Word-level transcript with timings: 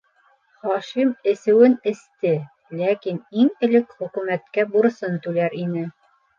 Хашим 0.61 1.11
әсеүен 1.31 1.75
эсте, 1.91 2.33
ләкин 2.81 3.21
иң 3.45 3.53
элек 3.71 3.95
хөкүмәткә 4.03 4.69
бурысын 4.75 5.25
түләр 5.29 5.61
ине. 5.65 5.89